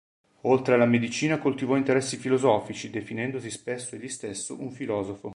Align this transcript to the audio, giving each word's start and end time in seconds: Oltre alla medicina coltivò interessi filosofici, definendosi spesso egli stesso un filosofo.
Oltre 0.45 0.73
alla 0.73 0.87
medicina 0.87 1.37
coltivò 1.37 1.75
interessi 1.75 2.17
filosofici, 2.17 2.89
definendosi 2.89 3.51
spesso 3.51 3.93
egli 3.93 4.07
stesso 4.09 4.59
un 4.59 4.71
filosofo. 4.71 5.29